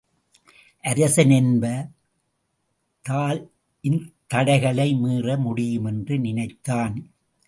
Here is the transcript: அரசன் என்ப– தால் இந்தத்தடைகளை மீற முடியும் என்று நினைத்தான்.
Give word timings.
அரசன் 0.83 1.29
என்ப– 1.29 1.91
தால் 3.05 3.51
இந்தத்தடைகளை 3.83 4.99
மீற 4.99 5.37
முடியும் 5.37 5.85
என்று 5.85 6.19
நினைத்தான். 6.19 6.95